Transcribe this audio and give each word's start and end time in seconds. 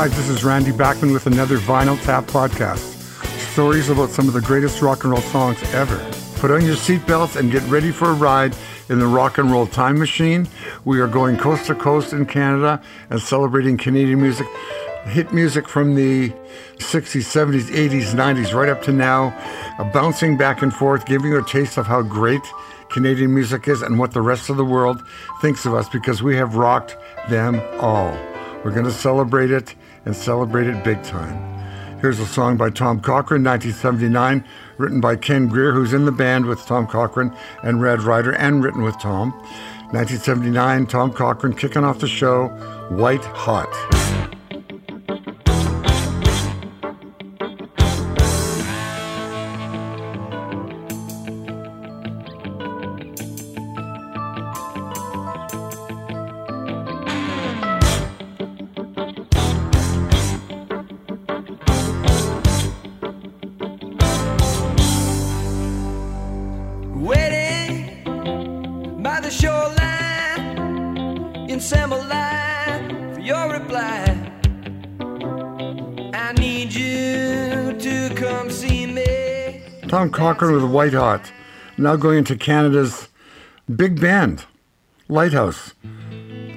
Hi, 0.00 0.08
this 0.08 0.30
is 0.30 0.44
Randy 0.44 0.72
Bachman 0.72 1.12
with 1.12 1.26
another 1.26 1.58
Vinyl 1.58 2.02
Tap 2.02 2.24
podcast. 2.24 2.78
Stories 3.52 3.90
about 3.90 4.08
some 4.08 4.28
of 4.28 4.32
the 4.32 4.40
greatest 4.40 4.80
rock 4.80 5.04
and 5.04 5.12
roll 5.12 5.20
songs 5.20 5.62
ever. 5.74 5.98
Put 6.36 6.50
on 6.50 6.64
your 6.64 6.74
seatbelts 6.74 7.36
and 7.36 7.52
get 7.52 7.62
ready 7.64 7.92
for 7.92 8.08
a 8.08 8.14
ride 8.14 8.56
in 8.88 8.98
the 8.98 9.06
rock 9.06 9.36
and 9.36 9.50
roll 9.50 9.66
time 9.66 9.98
machine. 9.98 10.48
We 10.86 11.00
are 11.00 11.06
going 11.06 11.36
coast 11.36 11.66
to 11.66 11.74
coast 11.74 12.14
in 12.14 12.24
Canada 12.24 12.80
and 13.10 13.20
celebrating 13.20 13.76
Canadian 13.76 14.22
music, 14.22 14.46
hit 15.04 15.34
music 15.34 15.68
from 15.68 15.94
the 15.96 16.30
60s, 16.78 17.26
70s, 17.26 17.64
80s, 17.64 18.14
90s, 18.14 18.54
right 18.54 18.70
up 18.70 18.80
to 18.84 18.92
now, 18.92 19.36
uh, 19.78 19.84
bouncing 19.92 20.38
back 20.38 20.62
and 20.62 20.72
forth, 20.72 21.04
giving 21.04 21.32
you 21.32 21.38
a 21.38 21.44
taste 21.44 21.76
of 21.76 21.86
how 21.86 22.00
great 22.00 22.40
Canadian 22.88 23.34
music 23.34 23.68
is 23.68 23.82
and 23.82 23.98
what 23.98 24.12
the 24.12 24.22
rest 24.22 24.48
of 24.48 24.56
the 24.56 24.64
world 24.64 25.02
thinks 25.42 25.66
of 25.66 25.74
us 25.74 25.90
because 25.90 26.22
we 26.22 26.36
have 26.36 26.54
rocked 26.54 26.96
them 27.28 27.60
all. 27.80 28.29
We're 28.64 28.72
going 28.72 28.84
to 28.84 28.92
celebrate 28.92 29.50
it 29.50 29.74
and 30.04 30.14
celebrate 30.14 30.66
it 30.66 30.84
big 30.84 31.02
time. 31.02 31.50
Here's 32.00 32.20
a 32.20 32.26
song 32.26 32.56
by 32.56 32.70
Tom 32.70 33.00
Cochrane, 33.00 33.44
1979, 33.44 34.44
written 34.78 35.00
by 35.00 35.16
Ken 35.16 35.48
Greer, 35.48 35.72
who's 35.72 35.92
in 35.92 36.04
the 36.04 36.12
band 36.12 36.46
with 36.46 36.64
Tom 36.66 36.86
Cochrane 36.86 37.34
and 37.62 37.80
Red 37.80 38.02
Ryder, 38.02 38.32
and 38.32 38.62
written 38.62 38.82
with 38.82 38.98
Tom. 38.98 39.32
1979, 39.92 40.86
Tom 40.86 41.12
Cochrane 41.12 41.54
kicking 41.54 41.84
off 41.84 41.98
the 41.98 42.08
show, 42.08 42.48
White 42.90 43.24
Hot. 43.24 43.99
Line 71.88 73.14
for 73.14 73.20
your 73.20 73.52
reply. 73.52 74.04
I 76.14 76.32
need 76.32 76.72
you 76.74 77.72
to 77.78 78.14
come 78.14 78.50
see 78.50 78.86
me. 78.86 79.62
Tom 79.88 80.10
Cochrane 80.10 80.54
with 80.54 80.64
White 80.70 80.92
Hot, 80.94 81.32
now 81.78 81.96
going 81.96 82.18
into 82.18 82.36
Canada's 82.36 83.08
big 83.74 84.00
band, 84.00 84.44
Lighthouse. 85.08 85.74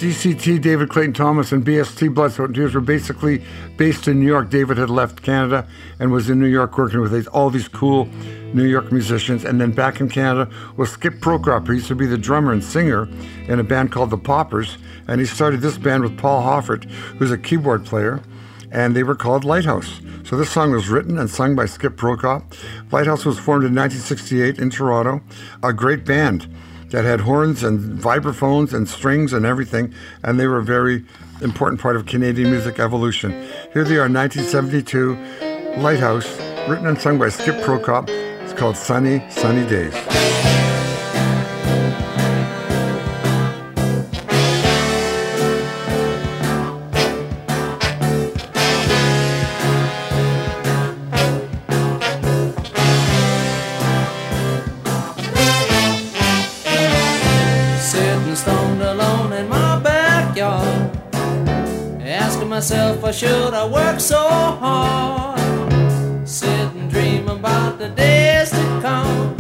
DCT, 0.03 0.61
David 0.61 0.89
Clayton 0.89 1.13
Thomas, 1.13 1.53
and 1.53 1.65
BST 1.65 2.13
Blood, 2.13 2.33
Sweat 2.33 2.47
and 2.47 2.55
Tears 2.55 2.73
were 2.73 2.81
basically 2.81 3.41
based 3.77 4.05
in 4.09 4.19
New 4.19 4.25
York. 4.25 4.49
David 4.49 4.77
had 4.77 4.89
left 4.89 5.21
Canada 5.21 5.65
and 5.97 6.11
was 6.11 6.29
in 6.29 6.41
New 6.41 6.47
York 6.47 6.77
working 6.77 6.99
with 6.99 7.25
all 7.27 7.49
these 7.49 7.69
cool 7.69 8.09
New 8.53 8.65
York 8.65 8.91
musicians. 8.91 9.45
And 9.45 9.61
then 9.61 9.71
back 9.71 10.01
in 10.01 10.09
Canada 10.09 10.51
was 10.75 10.91
Skip 10.91 11.21
Prokop, 11.21 11.67
who 11.67 11.75
used 11.75 11.87
to 11.87 11.95
be 11.95 12.05
the 12.05 12.17
drummer 12.17 12.51
and 12.51 12.61
singer 12.61 13.07
in 13.47 13.61
a 13.61 13.63
band 13.63 13.93
called 13.93 14.09
The 14.09 14.17
Paupers. 14.17 14.77
And 15.07 15.21
he 15.21 15.25
started 15.25 15.61
this 15.61 15.77
band 15.77 16.03
with 16.03 16.17
Paul 16.17 16.41
Hoffert, 16.41 16.83
who's 17.17 17.31
a 17.31 17.37
keyboard 17.37 17.85
player 17.85 18.21
and 18.73 18.97
they 18.97 19.03
were 19.03 19.15
called 19.15 19.45
Lighthouse. 19.45 20.01
So 20.25 20.35
this 20.35 20.49
song 20.49 20.71
was 20.71 20.89
written 20.89 21.17
and 21.17 21.29
sung 21.29 21.55
by 21.55 21.65
Skip 21.65 21.95
Prokop. 21.95 22.43
Lighthouse 22.91 23.23
was 23.23 23.39
formed 23.39 23.63
in 23.63 23.73
1968 23.73 24.59
in 24.59 24.69
Toronto, 24.69 25.21
a 25.61 25.71
great 25.71 26.03
band 26.03 26.53
that 26.93 27.05
had 27.05 27.21
horns 27.21 27.63
and 27.63 27.99
vibraphones 27.99 28.71
and 28.71 28.87
strings 28.87 29.33
and 29.33 29.47
everything, 29.47 29.91
and 30.23 30.39
they 30.39 30.45
were 30.45 30.59
a 30.59 30.63
very 30.63 31.03
important 31.41 31.81
part 31.81 31.95
of 31.95 32.05
Canadian 32.05 32.51
music 32.51 32.79
evolution. 32.79 33.31
Here 33.73 33.83
they 33.83 33.97
are, 33.97 34.07
1972, 34.07 35.15
Lighthouse, 35.81 36.29
written 36.69 36.85
and 36.85 37.01
sung 37.01 37.17
by 37.17 37.29
Skip 37.29 37.55
Prokop. 37.63 38.09
It's 38.43 38.53
called 38.53 38.77
Sunny, 38.77 39.27
Sunny 39.31 39.67
Days. 39.67 40.62
Should 63.13 63.53
I 63.53 63.65
work 63.67 63.99
so 63.99 64.17
hard? 64.17 65.39
Sit 66.27 66.49
and 66.49 66.89
dream 66.89 67.27
about 67.27 67.77
the 67.77 67.89
days 67.89 68.49
to 68.49 68.79
come. 68.81 69.37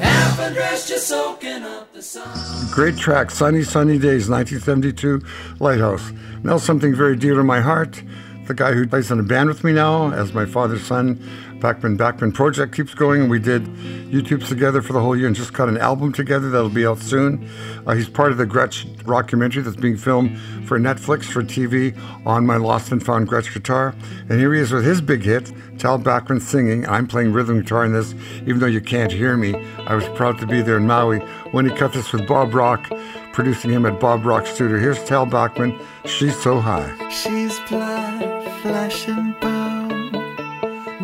Half 0.00 0.38
undressed, 0.38 0.88
just 0.88 1.08
soaking 1.08 1.62
up 1.62 1.92
the 1.94 2.02
sun. 2.02 2.68
Great 2.70 2.98
track, 2.98 3.30
Sunny 3.30 3.62
Sunny 3.62 3.98
Days, 3.98 4.28
1972, 4.28 5.22
Lighthouse. 5.58 6.12
Now 6.42 6.58
something 6.58 6.94
very 6.94 7.16
dear 7.16 7.34
to 7.34 7.42
my 7.42 7.60
heart. 7.60 8.02
The 8.48 8.54
guy 8.54 8.72
who 8.72 8.86
plays 8.86 9.10
in 9.10 9.20
a 9.20 9.22
band 9.22 9.50
with 9.50 9.62
me 9.62 9.72
now, 9.72 10.10
as 10.10 10.32
my 10.32 10.46
father's 10.46 10.82
son, 10.82 11.22
Bachman 11.60 11.98
Bachman 11.98 12.32
Project 12.32 12.74
keeps 12.74 12.94
going, 12.94 13.20
and 13.20 13.30
we 13.30 13.38
did 13.38 13.64
YouTubes 14.10 14.48
together 14.48 14.80
for 14.80 14.94
the 14.94 15.00
whole 15.00 15.14
year 15.14 15.26
and 15.26 15.36
just 15.36 15.52
cut 15.52 15.68
an 15.68 15.76
album 15.76 16.14
together 16.14 16.48
that'll 16.48 16.70
be 16.70 16.86
out 16.86 16.98
soon. 16.98 17.46
Uh, 17.86 17.92
he's 17.92 18.08
part 18.08 18.32
of 18.32 18.38
the 18.38 18.46
Gretsch 18.46 18.86
documentary 19.04 19.62
that's 19.62 19.76
being 19.76 19.98
filmed 19.98 20.38
for 20.66 20.78
Netflix 20.78 21.24
for 21.24 21.42
TV 21.42 21.94
on 22.24 22.46
my 22.46 22.56
lost 22.56 22.90
and 22.90 23.04
found 23.04 23.28
Gretsch 23.28 23.52
guitar. 23.52 23.94
And 24.30 24.40
here 24.40 24.54
he 24.54 24.60
is 24.60 24.72
with 24.72 24.86
his 24.86 25.02
big 25.02 25.24
hit, 25.24 25.52
Tal 25.78 25.98
Bachman 25.98 26.40
singing. 26.40 26.88
I'm 26.88 27.06
playing 27.06 27.34
rhythm 27.34 27.60
guitar 27.60 27.84
in 27.84 27.92
this, 27.92 28.14
even 28.46 28.60
though 28.60 28.66
you 28.66 28.80
can't 28.80 29.12
hear 29.12 29.36
me. 29.36 29.56
I 29.80 29.94
was 29.94 30.08
proud 30.16 30.38
to 30.38 30.46
be 30.46 30.62
there 30.62 30.78
in 30.78 30.86
Maui 30.86 31.18
when 31.50 31.68
he 31.68 31.76
cut 31.76 31.92
this 31.92 32.14
with 32.14 32.26
Bob 32.26 32.54
Rock, 32.54 32.90
producing 33.38 33.70
him 33.70 33.86
at 33.86 34.00
Bob 34.00 34.26
Rock 34.26 34.48
Studio. 34.48 34.80
Here's 34.80 35.04
Tal 35.04 35.24
Bachman, 35.24 35.78
She's 36.04 36.36
So 36.42 36.58
High. 36.58 36.90
She's 37.08 37.56
blood, 37.68 38.42
flesh 38.62 39.06
and 39.06 39.38
bone. 39.38 40.10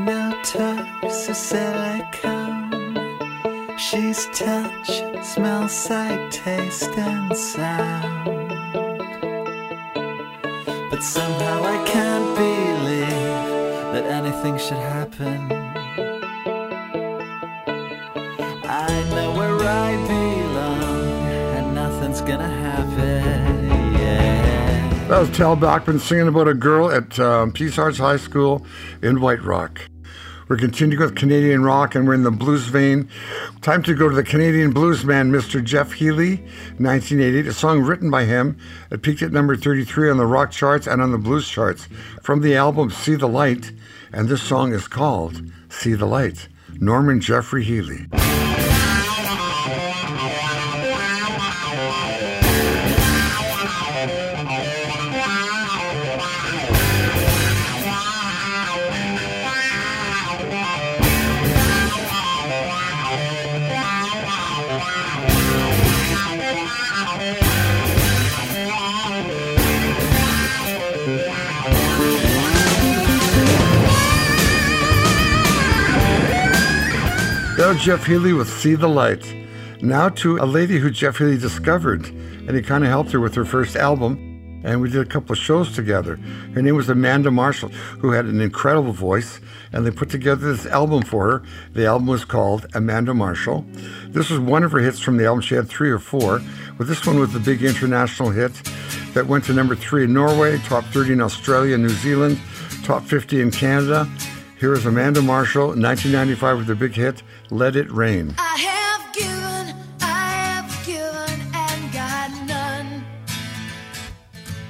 No 0.05 0.37
toes 0.43 1.29
or 1.29 1.35
silicone. 1.35 2.73
She's 3.79 4.27
touch, 4.35 4.91
smell, 5.25 5.69
sight, 5.69 6.33
taste, 6.33 6.91
and 6.99 7.37
sound. 7.37 8.49
But 10.91 11.05
somehow 11.05 11.63
I 11.63 11.85
can't 11.87 12.37
believe 12.37 13.95
that 13.95 14.07
anything 14.07 14.59
should 14.59 14.79
happen. 14.79 15.53
I 18.65 19.05
know 19.11 19.33
where 19.37 19.61
I 19.61 19.95
belong, 20.09 20.09
and 20.09 20.09
nothing's 20.09 20.34
gonna 22.27 22.49
happen. 22.49 23.93
Yeah. 23.95 25.09
That 25.09 25.19
was 25.19 25.31
Tal 25.31 25.57
Bachman 25.57 25.99
singing 25.99 26.29
about 26.29 26.49
a 26.49 26.55
girl 26.55 26.91
at 26.91 27.19
um, 27.19 27.53
Peace 27.53 27.79
Arts 27.79 27.99
High 27.99 28.17
School 28.17 28.65
in 29.03 29.21
White 29.21 29.43
Rock. 29.43 29.81
We're 30.49 30.57
continuing 30.57 31.01
with 31.01 31.17
Canadian 31.17 31.63
rock 31.65 31.95
and 31.95 32.07
we're 32.07 32.15
in 32.15 32.23
the 32.23 32.31
blues 32.31 32.67
vein. 32.67 33.09
Time 33.61 33.83
to 33.83 33.95
go 33.95 34.09
to 34.09 34.15
the 34.15 34.23
Canadian 34.23 34.73
blues 34.73 35.05
man, 35.05 35.33
Mr. 35.33 35.63
Jeff 35.63 35.93
Healey, 35.93 36.37
1988. 36.79 37.47
A 37.47 37.53
song 37.53 37.81
written 37.81 38.11
by 38.11 38.25
him. 38.25 38.59
It 38.91 39.03
peaked 39.03 39.23
at 39.23 39.33
number 39.33 39.57
33 39.57 40.11
on 40.11 40.17
the 40.17 40.27
rock 40.27 40.51
charts 40.51 40.87
and 40.87 41.03
on 41.03 41.13
the 41.13 41.19
blues 41.19 41.49
charts 41.49 41.89
from 42.23 42.41
the 42.41 42.57
album 42.57 42.91
See 42.91 43.17
the 43.17 43.29
Light. 43.29 43.73
And 44.13 44.29
this 44.29 44.43
song 44.43 44.73
is 44.73 44.89
called 44.89 45.43
See 45.69 45.95
the 45.95 46.07
Light. 46.07 46.49
Norman 46.81 47.21
Jeffrey 47.21 47.65
Healey. 47.65 48.07
Jeff 77.79 78.07
Healey 78.07 78.33
with 78.33 78.49
See 78.49 78.75
the 78.75 78.89
Light. 78.89 79.35
Now 79.83 80.09
to 80.09 80.39
a 80.39 80.47
lady 80.47 80.79
who 80.79 80.91
Jeff 80.91 81.19
Healey 81.19 81.37
discovered, 81.37 82.07
and 82.07 82.51
he 82.51 82.63
kind 82.63 82.85
of 82.85 82.91
helped 82.91 83.11
her 83.13 83.21
with 83.21 83.35
her 83.35 83.45
first 83.45 83.75
album. 83.75 84.63
And 84.65 84.81
we 84.81 84.89
did 84.89 85.01
a 85.01 85.09
couple 85.09 85.33
of 85.33 85.39
shows 85.39 85.75
together. 85.75 86.17
Her 86.55 86.63
name 86.63 86.77
was 86.77 86.89
Amanda 86.89 87.31
Marshall, 87.31 87.71
who 87.99 88.13
had 88.13 88.27
an 88.27 88.41
incredible 88.41 88.93
voice, 88.93 89.41
and 89.73 89.85
they 89.85 89.91
put 89.91 90.09
together 90.09 90.53
this 90.53 90.67
album 90.67 91.03
for 91.03 91.31
her. 91.31 91.43
The 91.73 91.87
album 91.87 92.07
was 92.07 92.25
called 92.25 92.67
Amanda 92.75 93.13
Marshall. 93.13 93.67
This 94.09 94.31
was 94.31 94.39
one 94.39 94.63
of 94.63 94.73
her 94.73 94.79
hits 94.79 95.01
from 95.01 95.17
the 95.17 95.27
album. 95.27 95.43
She 95.43 95.55
had 95.55 95.69
three 95.69 95.91
or 95.91 95.99
four, 95.99 96.41
but 96.79 96.87
this 96.87 97.07
one 97.07 97.19
was 97.19 97.33
the 97.33 97.41
big 97.41 97.63
international 97.63 98.31
hit. 98.31 98.53
that 99.15 99.27
went 99.27 99.45
to 99.45 99.53
number 99.53 99.75
three 99.75 100.05
in 100.05 100.13
Norway, 100.13 100.59
top 100.59 100.85
30 100.87 101.15
in 101.15 101.21
Australia, 101.21 101.77
New 101.77 101.89
Zealand, 101.89 102.41
top 102.85 103.05
50 103.05 103.41
in 103.41 103.51
Canada. 103.51 104.09
Here 104.65 104.73
is 104.73 104.87
Amanda 104.87 105.21
Marshall, 105.21 105.77
1995 105.77 106.57
with 106.57 106.67
the 106.69 106.75
big 106.75 106.95
hit, 106.95 107.23
Let 107.51 107.77
It 107.77 107.93
Rain. 107.93 108.35
I 108.39 108.57
have 108.57 109.13
given, 109.13 109.77
I 110.01 110.25
have 110.49 110.87
given 110.87 111.37
and 111.53 111.93
got 111.93 112.31
none. 112.49 113.05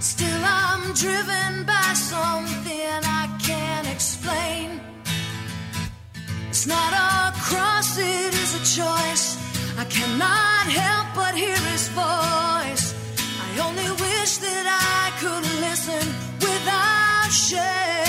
Still, 0.00 0.42
I'm 0.42 0.92
driven 0.94 1.62
by 1.62 1.92
something 1.94 2.90
I 3.06 3.38
can't 3.40 3.86
explain. 3.86 4.80
It's 6.48 6.66
not 6.66 6.92
a 6.92 7.38
cross, 7.38 7.96
it 7.96 8.34
is 8.34 8.50
a 8.56 8.64
choice. 8.82 9.38
I 9.78 9.84
cannot 9.84 10.66
help 10.74 11.06
but 11.14 11.36
hear 11.36 11.56
his 11.70 11.86
voice. 11.90 12.86
I 13.46 13.68
only 13.68 13.88
wish 14.02 14.38
that 14.38 14.66
I 14.66 15.14
could 15.22 15.46
listen 15.62 16.04
without 16.40 17.30
shame. 17.30 18.03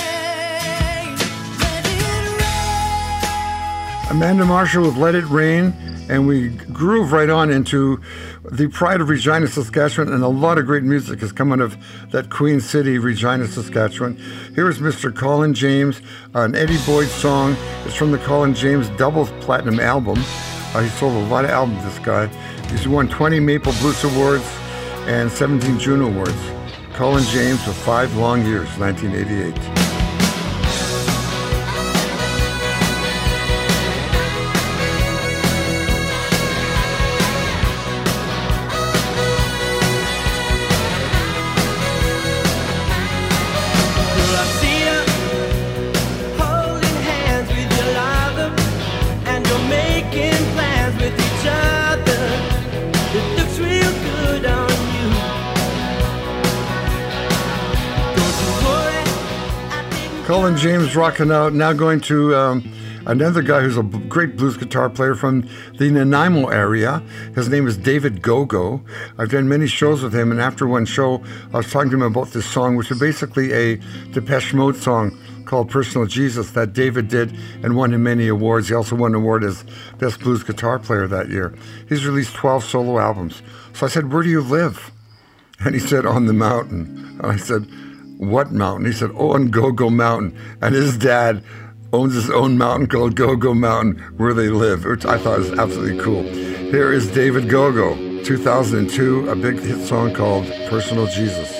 Amanda 4.08 4.44
Marshall 4.44 4.84
with 4.84 4.96
Let 4.96 5.16
It 5.16 5.24
Rain, 5.24 5.74
and 6.08 6.28
we 6.28 6.50
groove 6.50 7.10
right 7.10 7.28
on 7.28 7.50
into 7.50 8.00
the 8.44 8.68
pride 8.68 9.00
of 9.00 9.08
Regina, 9.08 9.48
Saskatchewan, 9.48 10.12
and 10.12 10.22
a 10.22 10.28
lot 10.28 10.58
of 10.58 10.66
great 10.66 10.84
music 10.84 11.18
has 11.20 11.32
come 11.32 11.52
out 11.52 11.60
of 11.60 11.76
that 12.12 12.30
Queen 12.30 12.60
City, 12.60 12.98
Regina, 12.98 13.48
Saskatchewan. 13.48 14.16
Here 14.54 14.68
is 14.68 14.78
Mr. 14.78 15.14
Colin 15.14 15.54
James, 15.54 16.00
an 16.34 16.54
Eddie 16.54 16.78
Boyd 16.86 17.08
song. 17.08 17.56
It's 17.84 17.96
from 17.96 18.12
the 18.12 18.18
Colin 18.18 18.54
James 18.54 18.88
double 18.90 19.26
platinum 19.40 19.80
album. 19.80 20.18
Uh, 20.72 20.82
he 20.82 20.88
sold 20.90 21.14
a 21.14 21.26
lot 21.26 21.44
of 21.44 21.50
albums, 21.50 21.82
this 21.82 21.98
guy. 21.98 22.28
He's 22.68 22.86
won 22.86 23.08
20 23.08 23.40
Maple 23.40 23.72
Blues 23.80 24.04
Awards 24.04 24.46
and 25.06 25.30
17 25.30 25.80
Juno 25.80 26.06
Awards. 26.06 26.40
Colin 26.92 27.24
James 27.24 27.60
for 27.64 27.72
five 27.72 28.14
long 28.16 28.46
years, 28.46 28.68
1988. 28.78 29.85
Didn't 60.46 60.60
James 60.60 60.94
rocking 60.94 61.32
out. 61.32 61.54
Now 61.54 61.72
going 61.72 62.00
to 62.02 62.32
um, 62.36 62.72
another 63.04 63.42
guy 63.42 63.62
who's 63.62 63.76
a 63.76 63.82
great 63.82 64.36
blues 64.36 64.56
guitar 64.56 64.88
player 64.88 65.16
from 65.16 65.48
the 65.78 65.90
Nanaimo 65.90 66.46
area. 66.50 67.02
His 67.34 67.48
name 67.48 67.66
is 67.66 67.76
David 67.76 68.22
Gogo. 68.22 68.80
I've 69.18 69.30
done 69.30 69.48
many 69.48 69.66
shows 69.66 70.04
with 70.04 70.14
him, 70.14 70.30
and 70.30 70.40
after 70.40 70.64
one 70.68 70.86
show, 70.86 71.20
I 71.52 71.56
was 71.56 71.70
talking 71.72 71.90
to 71.90 71.96
him 71.96 72.02
about 72.02 72.28
this 72.28 72.46
song, 72.46 72.76
which 72.76 72.92
is 72.92 73.00
basically 73.00 73.52
a 73.52 73.80
Depeche 74.12 74.54
Mode 74.54 74.76
song 74.76 75.18
called 75.46 75.68
Personal 75.68 76.06
Jesus 76.06 76.52
that 76.52 76.72
David 76.72 77.08
did 77.08 77.36
and 77.64 77.74
won 77.74 77.92
him 77.92 78.04
many 78.04 78.28
awards. 78.28 78.68
He 78.68 78.74
also 78.74 78.94
won 78.94 79.16
an 79.16 79.22
award 79.22 79.42
as 79.42 79.64
Best 79.98 80.20
Blues 80.20 80.44
Guitar 80.44 80.78
Player 80.78 81.08
that 81.08 81.28
year. 81.28 81.56
He's 81.88 82.06
released 82.06 82.34
12 82.34 82.62
solo 82.62 83.00
albums. 83.00 83.42
So 83.72 83.86
I 83.86 83.88
said, 83.88 84.12
Where 84.12 84.22
do 84.22 84.28
you 84.28 84.42
live? 84.42 84.92
And 85.58 85.74
he 85.74 85.80
said, 85.80 86.06
On 86.06 86.26
the 86.26 86.32
mountain. 86.32 87.18
And 87.20 87.32
I 87.32 87.36
said, 87.36 87.66
What 88.16 88.52
mountain? 88.52 88.86
He 88.86 88.92
said, 88.92 89.10
Oh, 89.14 89.32
on 89.32 89.48
Go 89.50 89.72
Go 89.72 89.90
Mountain. 89.90 90.38
And 90.62 90.74
his 90.74 90.96
dad 90.96 91.42
owns 91.92 92.14
his 92.14 92.30
own 92.30 92.58
mountain 92.58 92.88
called 92.88 93.14
Go 93.14 93.36
Go 93.36 93.54
Mountain 93.54 93.98
where 94.16 94.34
they 94.34 94.48
live, 94.48 94.84
which 94.84 95.04
I 95.04 95.18
thought 95.18 95.38
was 95.38 95.52
absolutely 95.52 96.02
cool. 96.02 96.22
Here 96.22 96.92
is 96.92 97.10
David 97.12 97.48
Gogo, 97.48 97.94
2002, 98.24 99.30
a 99.30 99.36
big 99.36 99.58
hit 99.58 99.86
song 99.86 100.12
called 100.14 100.46
Personal 100.68 101.06
Jesus. 101.06 101.55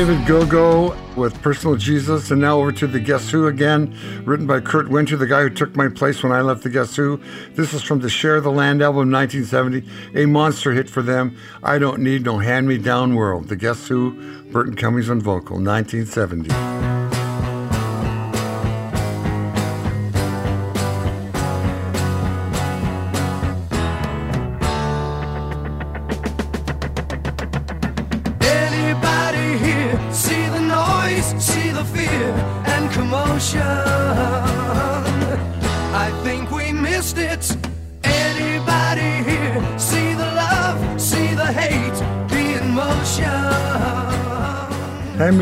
David 0.00 0.26
Gogo 0.26 0.96
with 1.14 1.42
Personal 1.42 1.76
Jesus, 1.76 2.30
and 2.30 2.40
now 2.40 2.58
over 2.58 2.72
to 2.72 2.86
the 2.86 2.98
Guess 2.98 3.28
Who 3.28 3.48
again, 3.48 3.94
written 4.24 4.46
by 4.46 4.60
Kurt 4.60 4.88
Winter, 4.88 5.14
the 5.14 5.26
guy 5.26 5.42
who 5.42 5.50
took 5.50 5.76
my 5.76 5.88
place 5.88 6.22
when 6.22 6.32
I 6.32 6.40
left 6.40 6.62
the 6.62 6.70
Guess 6.70 6.96
Who. 6.96 7.20
This 7.52 7.74
is 7.74 7.82
from 7.82 8.00
the 8.00 8.08
Share 8.08 8.40
the 8.40 8.50
Land 8.50 8.80
album 8.80 9.12
1970, 9.12 9.86
a 10.14 10.24
monster 10.24 10.72
hit 10.72 10.88
for 10.88 11.02
them. 11.02 11.36
I 11.62 11.78
Don't 11.78 12.00
Need 12.00 12.24
No 12.24 12.38
Hand 12.38 12.66
Me 12.66 12.78
Down 12.78 13.14
World. 13.14 13.48
The 13.48 13.56
Guess 13.56 13.88
Who, 13.88 14.12
Burton 14.50 14.74
Cummings 14.74 15.10
on 15.10 15.20
vocal, 15.20 15.56
1970. 15.56 16.79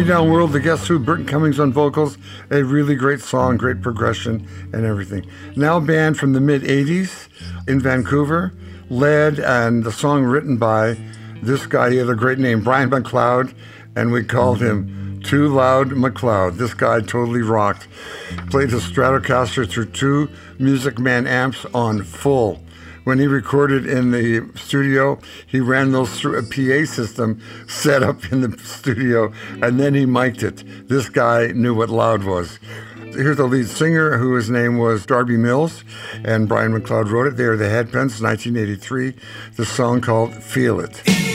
Down 0.09 0.31
World, 0.31 0.53
the 0.53 0.61
Guess 0.61 0.87
Who, 0.87 0.99
Burton 0.99 1.27
Cummings 1.27 1.61
on 1.61 1.71
vocals. 1.71 2.17
A 2.51 2.65
really 2.65 2.95
great 2.95 3.21
song, 3.21 3.59
great 3.59 3.83
progression, 3.83 4.49
and 4.73 4.87
everything. 4.87 5.27
Now 5.55 5.81
banned 5.81 6.17
from 6.17 6.33
the 6.33 6.41
mid 6.41 6.63
80s 6.63 7.29
in 7.69 7.79
Vancouver, 7.79 8.55
led 8.89 9.39
and 9.39 9.85
the 9.85 9.93
song 9.93 10.25
written 10.25 10.57
by 10.57 10.97
this 11.43 11.67
guy. 11.67 11.91
He 11.91 11.99
had 11.99 12.09
a 12.09 12.15
great 12.15 12.39
name, 12.39 12.65
Brian 12.65 12.89
MacLeod, 12.89 13.55
and 13.97 14.11
we 14.11 14.25
called 14.25 14.63
him 14.63 15.21
Too 15.23 15.49
Loud 15.49 15.93
MacLeod. 15.93 16.55
This 16.55 16.73
guy 16.73 17.01
totally 17.01 17.43
rocked. 17.43 17.87
Played 18.49 18.71
his 18.71 18.85
Stratocaster 18.85 19.69
through 19.69 19.91
two 19.91 20.31
Music 20.59 20.99
Man 20.99 21.27
amps 21.27 21.67
on 21.75 22.03
full. 22.03 22.63
When 23.09 23.19
he 23.19 23.27
recorded 23.27 23.87
in 23.87 24.11
the 24.11 24.47
studio, 24.55 25.19
he 25.47 25.61
ran 25.61 25.93
those 25.93 26.21
through 26.21 26.37
a 26.37 26.43
PA 26.43 26.85
system 26.85 27.41
set 27.67 28.03
up 28.03 28.31
in 28.31 28.43
the 28.43 28.59
studio, 28.59 29.33
and 29.63 29.81
then 29.81 29.95
he 29.95 30.05
mic'd 30.05 30.43
it. 30.43 30.63
This 30.91 31.09
guy 31.09 31.47
knew 31.47 31.75
what 31.75 31.89
loud 31.89 32.25
was. 32.25 32.59
Here's 32.97 33.39
the 33.39 33.47
lead 33.47 33.69
singer, 33.69 34.19
who 34.19 34.35
his 34.35 34.51
name 34.51 34.77
was 34.77 35.07
Darby 35.07 35.39
Mills, 35.39 35.85
and 36.23 36.51
Brian 36.51 36.75
MacLeod 36.75 37.09
wrote 37.09 37.29
it. 37.29 37.39
They 37.39 37.45
are 37.45 37.57
the 37.57 37.65
Headpins, 37.65 38.21
1983. 38.21 39.15
The 39.57 39.65
song 39.65 40.03
called 40.03 40.35
"Feel 40.35 40.79
It." 40.79 41.28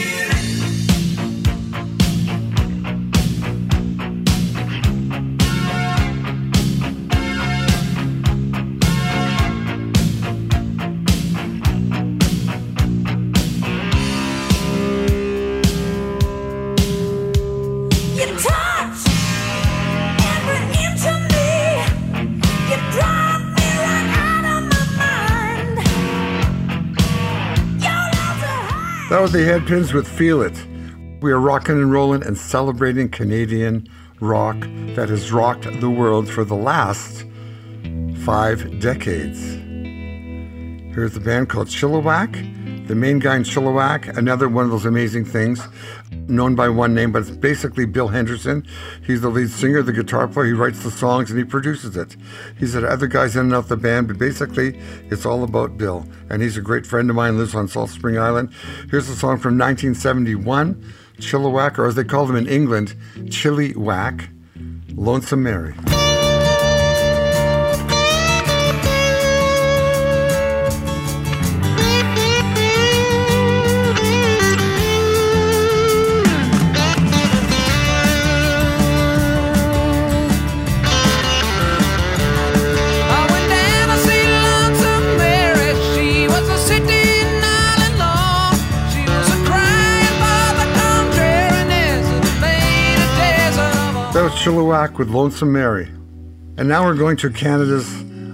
The 29.34 29.40
Headpins 29.40 29.92
with 29.92 30.06
"Feel 30.06 30.42
It." 30.42 30.64
We 31.20 31.32
are 31.32 31.40
rocking 31.40 31.74
and 31.74 31.90
rolling 31.90 32.22
and 32.22 32.38
celebrating 32.38 33.08
Canadian 33.08 33.88
rock 34.20 34.56
that 34.94 35.08
has 35.08 35.32
rocked 35.32 35.66
the 35.80 35.90
world 35.90 36.28
for 36.28 36.44
the 36.44 36.54
last 36.54 37.24
five 38.24 38.78
decades. 38.78 39.40
Here's 40.94 41.16
a 41.16 41.20
band 41.20 41.48
called 41.48 41.66
Chilliwack. 41.66 42.63
The 42.86 42.94
main 42.94 43.18
guy 43.18 43.36
in 43.36 43.44
Chilliwack, 43.44 44.14
another 44.16 44.46
one 44.46 44.66
of 44.66 44.70
those 44.70 44.84
amazing 44.84 45.24
things. 45.24 45.66
known 46.28 46.54
by 46.54 46.68
one 46.68 46.94
name, 46.94 47.12
but 47.12 47.22
it's 47.22 47.30
basically 47.30 47.86
Bill 47.86 48.08
Henderson. 48.08 48.66
He's 49.06 49.20
the 49.20 49.28
lead 49.28 49.50
singer, 49.50 49.82
the 49.82 49.92
guitar 49.92 50.28
player. 50.28 50.46
He 50.46 50.52
writes 50.52 50.82
the 50.82 50.90
songs 50.90 51.30
and 51.30 51.38
he 51.38 51.44
produces 51.44 51.96
it. 51.96 52.16
He's 52.58 52.74
had 52.74 52.84
other 52.84 53.06
guys 53.06 53.36
in 53.36 53.46
and 53.46 53.54
out 53.54 53.68
the 53.68 53.76
band, 53.76 54.08
but 54.08 54.18
basically 54.18 54.78
it's 55.10 55.26
all 55.26 55.44
about 55.44 55.76
Bill. 55.76 56.06
And 56.30 56.42
he's 56.42 56.56
a 56.56 56.62
great 56.62 56.86
friend 56.86 57.08
of 57.10 57.16
mine, 57.16 57.38
lives 57.38 57.54
on 57.54 57.68
Salt 57.68 57.90
Spring 57.90 58.18
Island. 58.18 58.52
Here's 58.90 59.08
a 59.08 59.16
song 59.16 59.38
from 59.38 59.58
1971, 59.58 60.92
Chilliwack, 61.18 61.78
or 61.78 61.86
as 61.86 61.94
they 61.94 62.04
call 62.04 62.26
them 62.26 62.36
in 62.36 62.46
England, 62.46 62.94
Chilly 63.30 63.72
Whack, 63.72 64.28
Lonesome 64.94 65.42
Mary. 65.42 65.74
Was 94.24 94.32
Chilliwack 94.32 94.96
with 94.96 95.10
Lonesome 95.10 95.52
Mary. 95.52 95.84
And 96.56 96.66
now 96.66 96.86
we're 96.86 96.94
going 96.94 97.18
to 97.18 97.28
Canada's, 97.28 97.86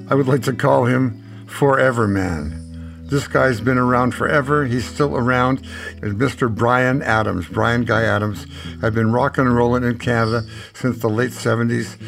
I 0.09 0.14
would 0.14 0.28
like 0.28 0.44
to 0.44 0.52
call 0.52 0.85
him 0.85 1.20
Forever 1.49 2.06
Man. 2.06 3.06
This 3.06 3.26
guy's 3.26 3.61
been 3.61 3.76
around 3.76 4.14
forever. 4.14 4.66
He's 4.66 4.85
still 4.85 5.16
around. 5.16 5.66
It's 5.97 6.14
Mr. 6.14 6.49
Bryan 6.49 7.02
Adams. 7.02 7.49
Bryan 7.49 7.85
Guy 7.85 8.02
Adams 8.02 8.47
had 8.80 8.94
been 8.94 9.11
rocking 9.11 9.47
and 9.47 9.56
rolling 9.56 9.82
in 9.82 9.99
Canada 9.99 10.47
since 10.75 11.00
the 11.00 11.09
late 11.09 11.32
70s. 11.32 12.00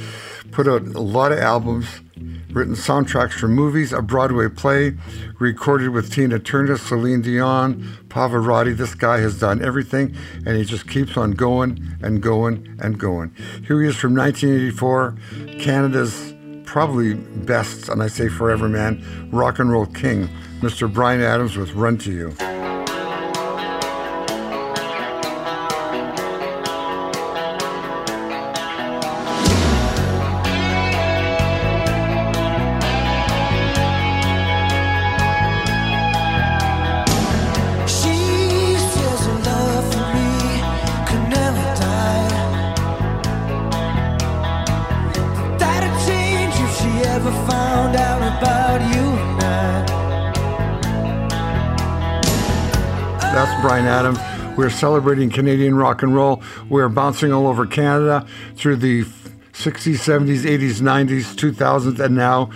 Put 0.52 0.68
out 0.68 0.82
a 0.82 1.00
lot 1.00 1.32
of 1.32 1.40
albums, 1.40 1.88
written 2.52 2.74
soundtracks 2.74 3.32
for 3.32 3.48
movies, 3.48 3.92
a 3.92 4.02
Broadway 4.02 4.48
play, 4.48 4.94
recorded 5.38 5.90
with 5.90 6.12
Tina 6.12 6.38
Turner, 6.38 6.76
Celine 6.76 7.22
Dion, 7.22 7.82
Pavarotti. 8.08 8.76
This 8.76 8.94
guy 8.94 9.18
has 9.18 9.40
done 9.40 9.64
everything, 9.64 10.14
and 10.46 10.56
he 10.56 10.64
just 10.64 10.88
keeps 10.88 11.16
on 11.16 11.32
going 11.32 11.96
and 12.02 12.22
going 12.22 12.76
and 12.80 12.98
going. 12.98 13.34
Here 13.66 13.80
he 13.80 13.88
is 13.88 13.96
from 13.96 14.14
1984, 14.14 15.16
Canada's 15.58 16.34
probably 16.64 17.14
best, 17.14 17.88
and 17.88 18.02
I 18.02 18.06
say 18.06 18.28
forever 18.28 18.68
man, 18.68 19.28
rock 19.30 19.58
and 19.58 19.70
roll 19.70 19.86
king, 19.86 20.28
Mr. 20.60 20.92
Bryan 20.92 21.20
Adams 21.20 21.56
with 21.56 21.72
Run 21.72 21.98
to 21.98 22.12
You. 22.12 22.71
Bryan 53.62 53.86
Adams. 53.86 54.18
We're 54.58 54.70
celebrating 54.70 55.30
Canadian 55.30 55.76
rock 55.76 56.02
and 56.02 56.12
roll. 56.12 56.42
We're 56.68 56.88
bouncing 56.88 57.32
all 57.32 57.46
over 57.46 57.64
Canada 57.64 58.26
through 58.56 58.76
the 58.76 59.04
60s, 59.52 60.00
70s, 60.02 60.40
80s, 60.40 60.80
90s, 60.80 61.36
2000s, 61.36 62.00
and 62.00 62.16
now 62.16 62.50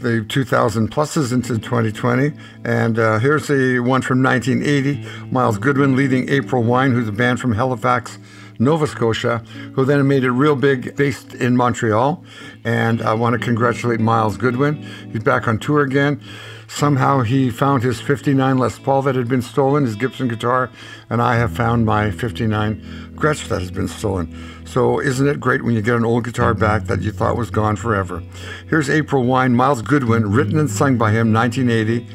the 0.00 0.24
2000 0.24 0.90
pluses 0.90 1.30
into 1.30 1.58
2020. 1.58 2.32
And 2.64 2.98
uh, 2.98 3.18
here's 3.18 3.50
a 3.50 3.80
one 3.80 4.00
from 4.00 4.22
1980 4.22 5.30
Myles 5.30 5.58
Goodwyn 5.58 5.94
leading 5.94 6.30
April 6.30 6.62
Wine, 6.62 6.92
who's 6.92 7.08
a 7.08 7.12
band 7.12 7.38
from 7.38 7.52
Halifax. 7.52 8.18
Nova 8.58 8.86
Scotia, 8.86 9.44
who 9.74 9.84
then 9.84 10.08
made 10.08 10.24
it 10.24 10.30
real 10.30 10.56
big 10.56 10.96
based 10.96 11.34
in 11.34 11.58
Montreal. 11.58 12.24
And 12.64 13.02
I 13.02 13.12
want 13.12 13.34
to 13.34 13.38
congratulate 13.38 14.00
Myles 14.00 14.38
Goodwyn. 14.38 14.82
He's 15.12 15.22
back 15.22 15.46
on 15.46 15.58
tour 15.58 15.82
again. 15.82 16.22
Somehow 16.68 17.20
he 17.20 17.50
found 17.50 17.82
his 17.82 18.00
59 18.00 18.58
Les 18.58 18.78
Paul 18.78 19.02
that 19.02 19.14
had 19.14 19.28
been 19.28 19.42
stolen, 19.42 19.84
his 19.84 19.96
Gibson 19.96 20.28
guitar, 20.28 20.70
and 21.08 21.22
I 21.22 21.36
have 21.36 21.52
found 21.52 21.86
my 21.86 22.10
59 22.10 23.14
Gretsch 23.14 23.48
that 23.48 23.60
has 23.60 23.70
been 23.70 23.88
stolen. 23.88 24.34
So 24.66 25.00
isn't 25.00 25.26
it 25.26 25.40
great 25.40 25.62
when 25.64 25.74
you 25.74 25.82
get 25.82 25.96
an 25.96 26.04
old 26.04 26.24
guitar 26.24 26.54
back 26.54 26.84
that 26.84 27.02
you 27.02 27.12
thought 27.12 27.36
was 27.36 27.50
gone 27.50 27.76
forever? 27.76 28.22
Here's 28.68 28.90
April 28.90 29.24
Wine, 29.24 29.54
Myles 29.54 29.82
Goodwyn, 29.82 30.34
written 30.34 30.58
and 30.58 30.70
sung 30.70 30.98
by 30.98 31.12
him, 31.12 31.32
1980. 31.32 32.06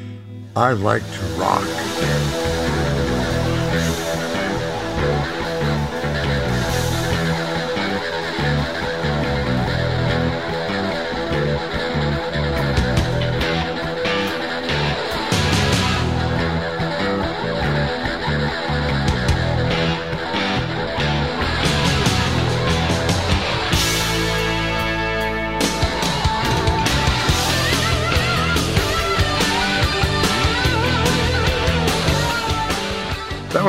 I 0.54 0.72
like 0.72 1.02
to 1.02 1.20
rock. 1.38 2.41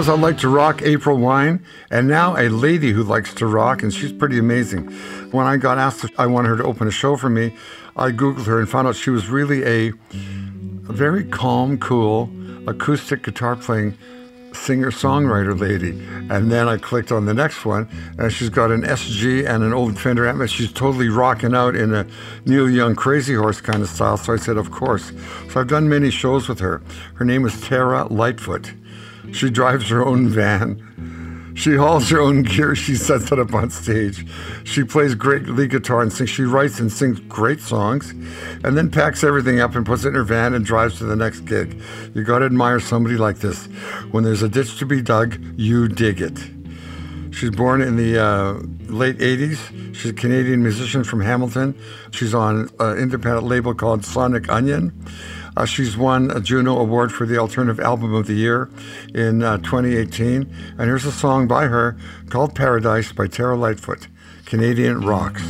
Was 0.04 0.10
I 0.10 0.16
Like 0.16 0.38
to 0.40 0.50
Rock, 0.50 0.82
April 0.82 1.18
Wine, 1.18 1.64
and 1.90 2.10
now 2.10 2.36
a 2.36 2.50
lady 2.50 2.92
who 2.92 3.04
likes 3.04 3.34
to 3.36 3.48
rock, 3.48 3.84
and 3.84 3.94
she's 3.94 4.12
pretty 4.12 4.38
amazing. 4.38 4.88
When 5.32 5.46
I 5.46 5.56
got 5.56 5.78
asked 5.78 6.04
if 6.04 6.20
I 6.20 6.26
wanted 6.26 6.50
her 6.50 6.58
to 6.58 6.64
open 6.66 6.90
a 6.90 6.92
show 6.92 7.16
for 7.16 7.30
me, 7.30 7.56
I 7.96 8.12
Googled 8.12 8.46
her 8.48 8.60
and 8.60 8.68
found 8.68 8.86
out 8.86 8.98
she 8.98 9.12
was 9.12 9.30
really 9.30 9.64
a, 9.64 9.94
very 10.92 11.24
calm, 11.24 11.78
cool, 11.78 12.30
acoustic 12.68 13.24
guitar 13.24 13.56
playing 13.56 13.98
singer 14.52 14.92
songwriter 14.92 15.58
lady. 15.58 15.92
And 16.30 16.52
then 16.52 16.68
I 16.68 16.76
clicked 16.76 17.14
on 17.14 17.26
the 17.26 17.34
next 17.34 17.64
one, 17.64 17.88
and 18.18 18.30
she's 18.30 18.50
got 18.50 18.72
an 18.72 18.82
SG 18.82 19.48
and 19.48 19.64
an 19.64 19.72
old 19.72 19.98
Fender 19.98 20.28
Amp. 20.28 20.46
She's 20.50 20.74
totally 20.74 21.08
rocking 21.08 21.56
out 21.56 21.78
in 21.78 21.94
a 21.94 22.06
Neil 22.46 22.70
Young 22.70 22.94
Crazy 22.94 23.36
Horse 23.36 23.62
kind 23.62 23.82
of 23.82 23.88
style. 23.88 24.18
So 24.18 24.34
I 24.34 24.36
said, 24.36 24.58
Of 24.58 24.70
course. 24.70 25.14
So 25.50 25.62
I've 25.62 25.70
done 25.70 25.88
many 25.88 26.10
shows 26.10 26.50
with 26.50 26.60
her. 26.60 26.82
Her 27.14 27.24
name 27.24 27.46
is 27.46 27.62
Terra 27.62 28.06
Lightfoot. 28.12 28.74
She 29.32 29.50
drives 29.50 29.90
her 29.90 30.06
own 30.06 30.30
van. 30.30 31.54
She 31.56 31.76
hauls 31.76 32.10
her 32.10 32.20
own 32.20 32.44
gear. 32.44 32.76
She 32.76 32.96
sets 32.96 33.32
it 33.32 33.40
up 33.40 33.54
on 33.54 33.70
stage. 33.70 34.26
She 34.64 34.84
plays 34.84 35.14
great 35.14 35.48
lead 35.48 35.70
guitar 35.70 36.02
and 36.02 36.12
sings. 36.12 36.30
She 36.30 36.44
writes 36.44 36.80
and 36.80 36.92
sings 36.92 37.20
great 37.22 37.60
songs, 37.62 38.12
and 38.64 38.76
then 38.76 38.90
packs 38.90 39.24
everything 39.24 39.60
up 39.60 39.76
and 39.76 39.86
puts 39.86 40.04
it 40.04 40.10
in 40.10 40.16
her 40.16 40.24
van 40.24 40.54
and 40.54 40.66
drives 40.66 40.98
to 40.98 41.06
the 41.06 41.16
next 41.16 41.42
gig. 41.42 41.80
You 42.14 42.24
got 42.24 42.40
to 42.40 42.46
admire 42.46 42.80
somebody 42.80 43.18
like 43.18 43.38
this. 43.38 43.66
When 44.12 44.24
there's 44.24 44.42
a 44.42 44.50
ditch 44.50 44.80
to 44.80 44.86
be 44.86 45.02
dug, 45.02 45.40
you 45.56 45.88
dig 45.88 46.22
it. 46.22 46.40
She's 47.32 47.52
born 47.52 47.82
in 47.82 47.96
the 47.98 48.20
uh, 48.24 48.54
late 48.92 49.18
80s. 49.18 49.96
She's 49.96 50.12
a 50.12 50.14
Canadian 50.14 50.62
musician 50.62 51.04
from 51.04 51.22
Hamilton. 51.22 51.78
She's 52.12 52.34
on 52.34 52.70
an 52.80 52.98
independent 52.98 53.46
label 53.46 53.74
called 53.74 54.06
Sonic 54.06 54.50
Onion. 54.50 54.94
Uh, 55.56 55.66
she's 55.66 55.96
won 55.96 56.32
a 56.32 56.40
Juno 56.40 56.78
Award 56.80 57.12
for 57.12 57.26
the 57.26 57.38
Alternative 57.38 57.80
Album 57.80 58.14
of 58.14 58.28
the 58.28 58.34
Year 58.34 58.70
in 59.14 59.44
uh, 59.44 59.58
2018. 59.58 60.54
And 60.78 60.82
here's 60.82 61.06
a 61.06 61.12
song 61.12 61.48
by 61.48 61.68
her 61.68 61.98
called 62.30 62.56
Paradise 62.56 63.12
by 63.12 63.28
Terra 63.28 63.56
Lightfoot. 63.56 64.08
Canadian 64.46 65.02
Rocks. 65.02 65.42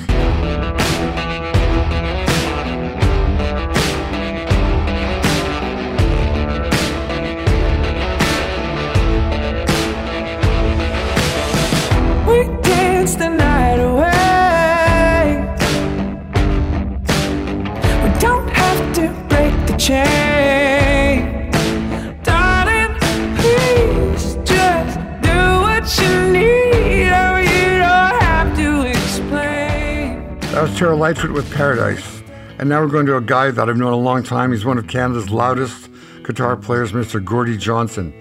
With 31.14 31.54
Paradise. 31.54 32.24
And 32.58 32.68
now 32.68 32.82
we're 32.82 32.88
going 32.88 33.06
to 33.06 33.16
a 33.16 33.22
guy 33.22 33.52
that 33.52 33.70
I've 33.70 33.78
known 33.78 33.94
a 33.94 33.98
long 33.98 34.24
time. 34.24 34.52
He's 34.52 34.66
one 34.66 34.80
of 34.80 34.88
Canada's 34.88 35.30
loudest 35.30 35.90
guitar 36.24 36.58
players, 36.58 36.92
Mr. 36.92 37.24
Gordie 37.24 37.56
Johnson. 37.56 38.12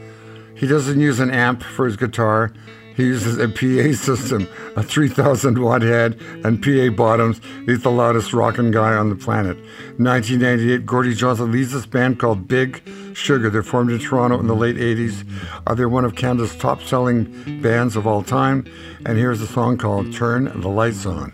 He 0.55 0.67
doesn't 0.67 1.01
use 1.01 1.19
an 1.19 1.31
amp 1.31 1.63
for 1.63 1.87
his 1.87 1.97
guitar. 1.97 2.53
He 2.95 3.05
uses 3.05 3.39
a 3.39 3.49
PA 3.49 3.97
system, 3.97 4.47
a 4.77 4.83
3,000 4.83 5.59
watt 5.61 5.83
head, 5.83 6.21
and 6.45 6.63
PA 6.63 6.91
bottoms. 6.95 7.41
He's 7.65 7.83
the 7.83 7.91
loudest 7.91 8.35
rockin' 8.35 8.71
guy 8.71 8.95
on 8.95 9.09
the 9.09 9.17
planet. 9.17 9.57
1998, 9.97 10.85
Gordie 10.85 11.15
Johnson 11.15 11.51
leads 11.51 11.73
this 11.73 11.87
band 11.87 12.21
called 12.21 12.47
Big 12.47 12.83
Sugar. 13.15 13.49
They're 13.49 13.63
formed 13.63 13.91
in 13.91 13.99
Toronto 14.01 14.39
in 14.39 14.47
the 14.47 14.55
late 14.55 14.77
80s. 14.77 15.27
Uh, 15.67 15.75
they're 15.75 15.89
one 15.89 16.05
of 16.05 16.15
Canada's 16.15 16.55
top 16.57 16.83
selling 16.83 17.61
bands 17.63 17.97
of 17.97 18.07
all 18.07 18.23
time. 18.23 18.67
And 19.07 19.17
here's 19.17 19.41
a 19.41 19.47
song 19.47 19.79
called 19.79 20.13
Turn 20.13 20.61
the 20.61 20.69
Lights 20.69 21.07
On. 21.07 21.33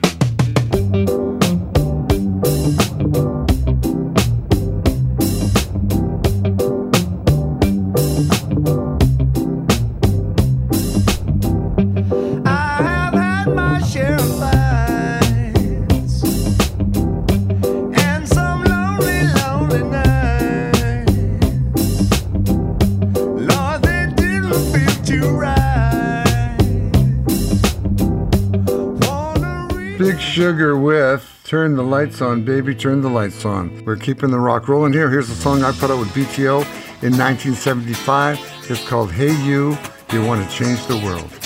Big 29.98 30.20
Sugar 30.20 30.78
with 30.78 31.40
Turn 31.42 31.74
the 31.74 31.82
Lights 31.82 32.22
On, 32.22 32.44
Baby, 32.44 32.72
Turn 32.72 33.00
the 33.00 33.08
Lights 33.08 33.44
On. 33.44 33.84
We're 33.84 33.96
keeping 33.96 34.30
the 34.30 34.38
rock 34.38 34.68
rolling 34.68 34.92
here. 34.92 35.10
Here's 35.10 35.28
a 35.28 35.34
song 35.34 35.64
I 35.64 35.72
put 35.72 35.90
out 35.90 35.98
with 35.98 36.10
BTO 36.10 36.60
in 37.02 37.18
1975. 37.18 38.38
It's 38.70 38.88
called 38.88 39.10
Hey 39.10 39.34
You, 39.44 39.76
You 40.12 40.24
Want 40.24 40.48
to 40.48 40.56
Change 40.56 40.86
the 40.86 40.98
World. 41.04 41.37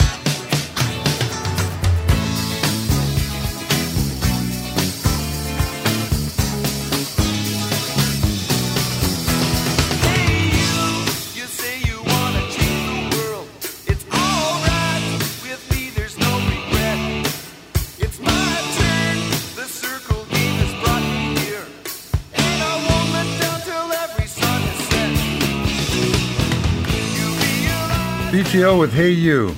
BTO 28.53 28.79
with 28.79 28.93
Hey 28.93 29.09
You. 29.09 29.57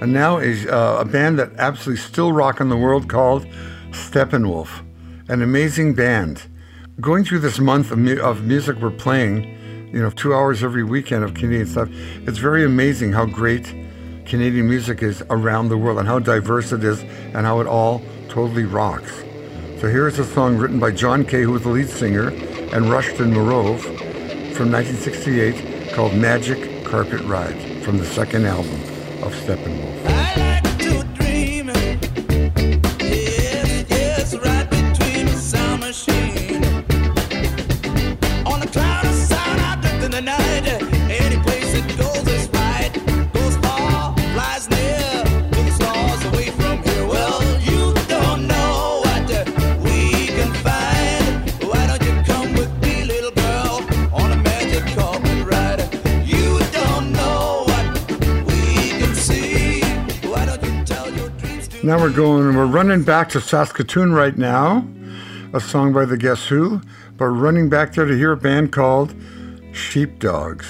And 0.00 0.12
now 0.12 0.38
is 0.38 0.64
uh, 0.64 0.98
a 1.00 1.04
band 1.04 1.40
that 1.40 1.50
absolutely 1.58 2.00
still 2.00 2.30
rocking 2.30 2.68
the 2.68 2.76
world 2.76 3.08
called 3.08 3.44
Steppenwolf. 3.90 4.86
An 5.28 5.42
amazing 5.42 5.94
band. 5.96 6.46
Going 7.00 7.24
through 7.24 7.40
this 7.40 7.58
month 7.58 7.90
of, 7.90 7.98
mu- 7.98 8.20
of 8.20 8.44
music 8.44 8.76
we're 8.76 8.92
playing, 8.92 9.90
you 9.92 10.00
know, 10.00 10.10
two 10.10 10.32
hours 10.32 10.62
every 10.62 10.84
weekend 10.84 11.24
of 11.24 11.34
Canadian 11.34 11.66
stuff, 11.66 11.88
it's 11.90 12.38
very 12.38 12.64
amazing 12.64 13.12
how 13.12 13.26
great 13.26 13.74
Canadian 14.26 14.68
music 14.68 15.02
is 15.02 15.24
around 15.28 15.68
the 15.68 15.76
world 15.76 15.98
and 15.98 16.06
how 16.06 16.20
diverse 16.20 16.70
it 16.70 16.84
is 16.84 17.00
and 17.34 17.44
how 17.44 17.58
it 17.58 17.66
all 17.66 18.00
totally 18.28 18.62
rocks. 18.62 19.12
So 19.80 19.88
here's 19.88 20.20
a 20.20 20.24
song 20.24 20.56
written 20.56 20.78
by 20.78 20.92
John 20.92 21.24
Kay, 21.24 21.42
who 21.42 21.50
was 21.50 21.62
the 21.62 21.70
lead 21.70 21.88
singer, 21.88 22.28
and 22.28 22.90
Rushton 22.90 23.32
Moreve 23.32 23.82
from 24.54 24.70
1968 24.70 25.92
called 25.94 26.14
Magic 26.14 26.84
Carpet 26.84 27.22
Ride 27.22 27.69
from 27.82 27.98
the 27.98 28.04
second 28.04 28.46
album 28.46 28.80
of 29.22 29.32
Steppenwolf. 29.34 30.59
Now 61.90 61.98
we're 61.98 62.12
going, 62.12 62.54
we're 62.54 62.66
running 62.66 63.02
back 63.02 63.30
to 63.30 63.40
Saskatoon 63.40 64.12
right 64.12 64.38
now, 64.38 64.86
a 65.52 65.58
song 65.58 65.92
by 65.92 66.04
the 66.04 66.16
Guess 66.16 66.46
Who, 66.46 66.80
but 67.16 67.24
running 67.26 67.68
back 67.68 67.94
there 67.94 68.04
to 68.04 68.16
hear 68.16 68.30
a 68.30 68.36
band 68.36 68.70
called 68.70 69.12
Sheepdogs. 69.72 70.68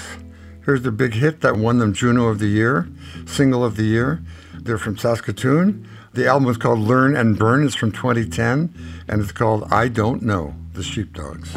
Here's 0.65 0.81
the 0.81 0.91
big 0.91 1.13
hit 1.13 1.41
that 1.41 1.57
won 1.57 1.77
them 1.77 1.93
Juno 1.93 2.25
of 2.29 2.39
the 2.39 2.47
Year, 2.47 2.89
single 3.27 3.63
of 3.63 3.75
the 3.75 3.83
year. 3.83 4.23
They're 4.55 4.79
from 4.79 4.97
Saskatoon. 4.97 5.87
The 6.13 6.25
album 6.25 6.49
is 6.49 6.57
called 6.57 6.79
Learn 6.79 7.15
and 7.15 7.37
Burn. 7.37 7.67
It's 7.67 7.75
from 7.75 7.91
2010, 7.91 8.73
and 9.07 9.21
it's 9.21 9.31
called 9.31 9.71
I 9.71 9.89
Don't 9.89 10.23
Know, 10.23 10.55
the 10.73 10.81
Sheepdogs. 10.81 11.53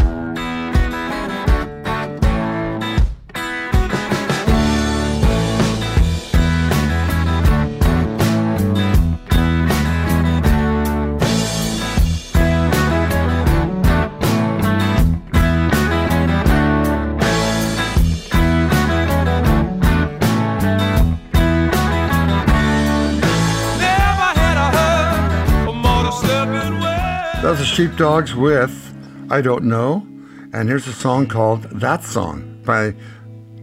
Sheepdogs 27.74 28.36
with 28.36 28.94
I 29.32 29.40
Don't 29.40 29.64
Know. 29.64 30.06
And 30.52 30.68
here's 30.68 30.86
a 30.86 30.92
song 30.92 31.26
called 31.26 31.64
That 31.64 32.04
Song 32.04 32.62
by 32.64 32.94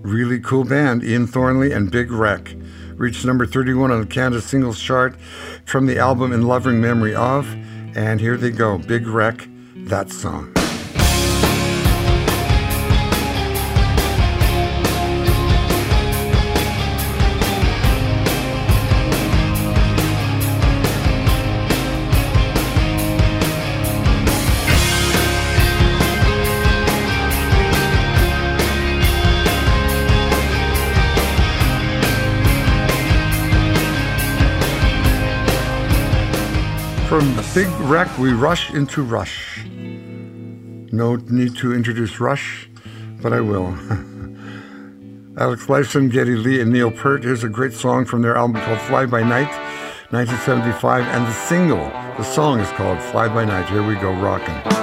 really 0.01 0.37
cool 0.41 0.65
band 0.65 1.01
Ian 1.01 1.27
Thornley 1.27 1.71
and 1.71 1.89
Big 1.89 2.11
Wreck. 2.11 2.53
Reached 2.95 3.23
number 3.23 3.45
31 3.45 3.89
on 3.89 4.01
the 4.01 4.05
Canada 4.05 4.41
Singles 4.41 4.81
Chart 4.81 5.15
from 5.63 5.85
the 5.85 5.97
album 5.97 6.33
In 6.33 6.41
Loving 6.41 6.81
Memory 6.81 7.15
of. 7.15 7.55
And 7.95 8.19
here 8.19 8.35
they 8.35 8.51
go 8.51 8.77
Big 8.77 9.07
Wreck, 9.07 9.47
That 9.75 10.09
Song. 10.09 10.50
Big 37.61 37.79
Wreck, 37.81 38.17
we 38.17 38.33
rush 38.33 38.73
into 38.73 39.03
Rush. 39.03 39.63
No 39.67 41.17
need 41.27 41.55
to 41.57 41.75
introduce 41.75 42.19
Rush, 42.19 42.67
but 43.21 43.33
I 43.33 43.41
will. 43.41 43.67
Alex 45.37 45.67
Lifeson, 45.67 46.11
Geddy 46.11 46.33
Lee, 46.33 46.59
and 46.59 46.71
Neil 46.71 46.89
Peart. 46.89 47.23
Here's 47.23 47.43
a 47.43 47.49
great 47.49 47.73
song 47.73 48.05
from 48.05 48.23
their 48.23 48.35
album 48.35 48.59
called 48.63 48.79
Fly 48.79 49.05
By 49.05 49.21
Night, 49.21 49.51
1975, 50.09 51.03
and 51.03 51.27
the 51.27 51.33
single, 51.33 51.87
the 52.17 52.23
song 52.23 52.59
is 52.59 52.69
called 52.69 52.99
Fly 52.99 53.27
By 53.27 53.45
Night. 53.45 53.69
Here 53.69 53.85
we 53.85 53.93
go, 53.93 54.11
rockin'. 54.11 54.80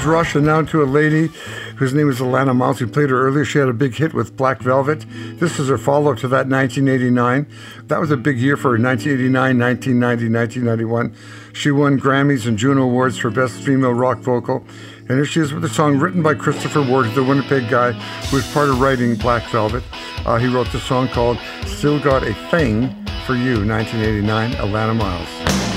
Was 0.00 0.06
Rush, 0.06 0.34
and 0.34 0.46
now 0.46 0.62
to 0.62 0.82
a 0.82 0.84
lady 0.84 1.26
whose 1.76 1.92
name 1.92 2.08
is 2.08 2.20
Alannah 2.20 2.54
Myles. 2.54 2.80
We 2.80 2.86
played 2.86 3.10
her 3.10 3.20
earlier. 3.20 3.44
She 3.44 3.58
had 3.58 3.68
a 3.68 3.74
big 3.74 3.94
hit 3.94 4.14
with 4.14 4.34
Black 4.34 4.62
Velvet. 4.62 5.04
This 5.38 5.58
is 5.58 5.68
her 5.68 5.76
follow 5.76 6.12
up 6.12 6.18
to 6.20 6.28
that 6.28 6.48
1989. 6.48 7.46
That 7.88 8.00
was 8.00 8.10
a 8.10 8.16
big 8.16 8.38
year 8.38 8.56
for 8.56 8.70
her 8.78 8.82
1989, 8.82 9.58
1990, 9.58 10.64
1991. 10.64 11.52
She 11.52 11.70
won 11.70 12.00
Grammys 12.00 12.46
and 12.46 12.56
Juno 12.56 12.84
Awards 12.84 13.18
for 13.18 13.30
Best 13.30 13.60
Female 13.60 13.92
Rock 13.92 14.20
Vocal. 14.20 14.64
And 15.00 15.18
here 15.18 15.26
she 15.26 15.40
is 15.40 15.52
with 15.52 15.64
a 15.66 15.68
song 15.68 15.98
written 15.98 16.22
by 16.22 16.32
Christopher 16.32 16.80
Ward, 16.80 17.12
the 17.12 17.22
Winnipeg 17.22 17.68
guy 17.68 17.92
who 17.92 18.36
was 18.36 18.50
part 18.54 18.70
of 18.70 18.80
writing 18.80 19.16
Black 19.16 19.50
Velvet. 19.50 19.84
Uh, 20.24 20.38
he 20.38 20.46
wrote 20.46 20.72
the 20.72 20.80
song 20.80 21.08
called 21.08 21.36
Still 21.66 22.00
Got 22.00 22.22
a 22.22 22.32
Thing 22.50 22.88
for 23.26 23.34
You, 23.34 23.66
1989, 23.66 24.54
Alannah 24.54 24.94
Myles. 24.94 25.69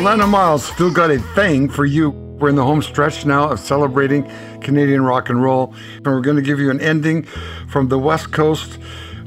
Alannah 0.00 0.30
Myles 0.30 0.64
still 0.64 0.90
got 0.90 1.10
a 1.10 1.18
thing 1.18 1.68
for 1.68 1.84
you. 1.84 2.08
We're 2.08 2.48
in 2.48 2.54
the 2.54 2.64
home 2.64 2.80
stretch 2.80 3.26
now 3.26 3.50
of 3.50 3.60
celebrating 3.60 4.26
Canadian 4.62 5.02
rock 5.02 5.28
and 5.28 5.42
roll. 5.42 5.74
And 5.96 6.06
we're 6.06 6.22
going 6.22 6.36
to 6.36 6.42
give 6.42 6.58
you 6.58 6.70
an 6.70 6.80
ending 6.80 7.24
from 7.68 7.88
the 7.88 7.98
West 7.98 8.32
Coast 8.32 8.78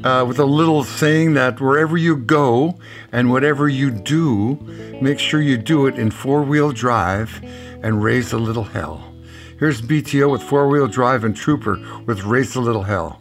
uh, 0.04 0.26
with 0.28 0.40
a 0.40 0.46
little 0.46 0.84
saying 0.84 1.36
that 1.36 1.62
wherever 1.62 1.96
you 1.96 2.16
go 2.16 2.80
and 3.12 3.30
whatever 3.30 3.70
you 3.70 3.92
do, 3.92 4.56
make 5.00 5.20
sure 5.20 5.40
you 5.40 5.60
do 5.60 5.86
it 5.86 6.00
in 6.00 6.10
four 6.10 6.42
wheel 6.42 6.72
drive 6.72 7.40
and 7.84 8.04
raise 8.04 8.34
a 8.34 8.40
little 8.40 8.64
hell. 8.64 9.14
Here's 9.60 9.80
BTO 9.80 10.32
with 10.32 10.42
four 10.42 10.68
wheel 10.70 10.88
drive 10.88 11.24
and 11.24 11.36
Trooper 11.36 11.80
with 12.08 12.24
Raise 12.24 12.56
a 12.56 12.62
Little 12.62 12.82
Hell. 12.82 13.20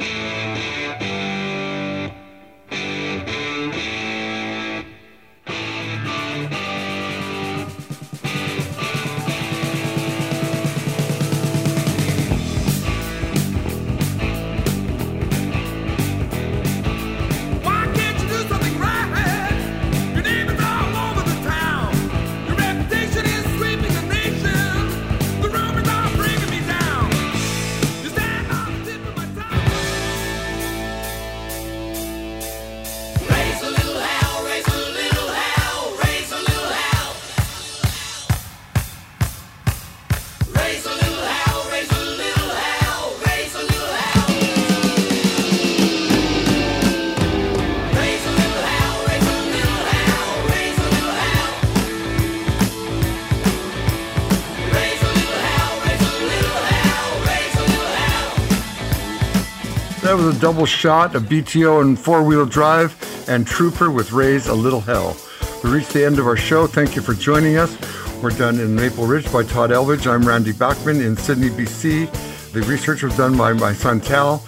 A 60.33 60.41
double 60.41 60.65
shot 60.65 61.15
of 61.15 61.25
BTO 61.25 61.83
and 61.83 61.99
four 61.99 62.23
wheel 62.23 62.47
drive 62.47 62.97
and 63.29 63.47
Trooper 63.47 63.91
with 63.91 64.13
Raise 64.13 64.47
a 64.47 64.55
Little 64.55 64.81
Hell. 64.81 65.15
We 65.63 65.69
reached 65.69 65.93
the 65.93 66.07
end 66.07 66.19
of 66.19 66.27
our 66.27 66.39
show. 66.39 66.67
Thank 66.67 66.97
you 66.97 67.03
for 67.03 67.13
joining 67.13 67.59
us. 67.59 67.77
We're 68.23 68.31
done 68.31 68.59
in 68.59 68.75
Maple 68.75 69.07
Ridge 69.07 69.31
by 69.31 69.43
Todd 69.43 69.71
Elvidge. 69.71 70.11
I'm 70.11 70.27
Randy 70.27 70.53
Bachman 70.53 71.03
in 71.03 71.19
Sidney, 71.19 71.51
BC. 71.51 72.11
The 72.53 72.63
research 72.63 73.03
was 73.03 73.15
done 73.15 73.37
by 73.37 73.53
my 73.53 73.75
son 73.75 74.01
Tal. 74.01 74.39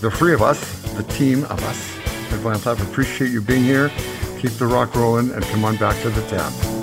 The 0.00 0.10
three 0.10 0.32
of 0.32 0.40
us, 0.40 0.80
the 0.94 1.02
team 1.02 1.44
of 1.44 1.62
us, 1.64 1.98
at 2.32 2.40
Vinyl 2.40 2.62
Tap, 2.62 2.80
appreciate 2.80 3.30
you 3.30 3.42
being 3.42 3.64
here. 3.64 3.90
Keep 4.38 4.52
the 4.52 4.66
rock 4.66 4.94
rolling 4.94 5.30
and 5.30 5.44
come 5.44 5.62
on 5.66 5.76
back 5.76 6.00
to 6.02 6.08
the 6.08 6.22
tap. 6.28 6.73